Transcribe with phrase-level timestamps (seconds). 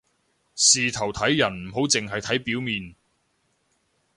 [0.55, 2.95] 事頭睇人唔好淨係睇表面